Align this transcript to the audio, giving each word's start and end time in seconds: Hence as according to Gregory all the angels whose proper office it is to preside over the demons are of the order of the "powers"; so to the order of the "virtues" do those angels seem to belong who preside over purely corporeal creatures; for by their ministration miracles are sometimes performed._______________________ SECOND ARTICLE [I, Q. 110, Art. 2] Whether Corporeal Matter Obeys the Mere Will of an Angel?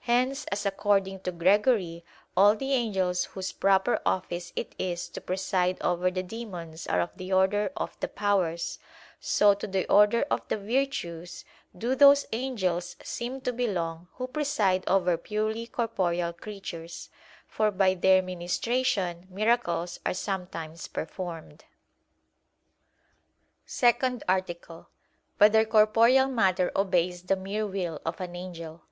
Hence 0.00 0.44
as 0.46 0.66
according 0.66 1.20
to 1.20 1.30
Gregory 1.30 2.04
all 2.36 2.56
the 2.56 2.72
angels 2.72 3.26
whose 3.26 3.52
proper 3.52 4.00
office 4.04 4.52
it 4.56 4.74
is 4.76 5.08
to 5.10 5.20
preside 5.20 5.80
over 5.80 6.10
the 6.10 6.24
demons 6.24 6.88
are 6.88 7.00
of 7.00 7.16
the 7.16 7.32
order 7.32 7.70
of 7.76 7.96
the 8.00 8.08
"powers"; 8.08 8.80
so 9.20 9.54
to 9.54 9.68
the 9.68 9.86
order 9.88 10.24
of 10.32 10.40
the 10.48 10.56
"virtues" 10.58 11.44
do 11.78 11.94
those 11.94 12.26
angels 12.32 12.96
seem 13.04 13.40
to 13.42 13.52
belong 13.52 14.08
who 14.14 14.26
preside 14.26 14.82
over 14.88 15.16
purely 15.16 15.68
corporeal 15.68 16.32
creatures; 16.32 17.08
for 17.46 17.70
by 17.70 17.94
their 17.94 18.20
ministration 18.20 19.28
miracles 19.30 20.00
are 20.04 20.12
sometimes 20.12 20.88
performed._______________________ 20.88 21.58
SECOND 23.64 24.24
ARTICLE 24.28 24.76
[I, 24.76 24.82
Q. 24.82 24.88
110, 25.38 25.38
Art. 25.38 25.52
2] 25.54 25.54
Whether 25.54 25.70
Corporeal 25.86 26.26
Matter 26.26 26.72
Obeys 26.74 27.22
the 27.22 27.36
Mere 27.36 27.68
Will 27.68 28.00
of 28.04 28.20
an 28.20 28.34
Angel? 28.34 28.82